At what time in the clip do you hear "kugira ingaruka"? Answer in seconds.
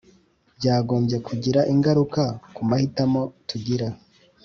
1.27-2.21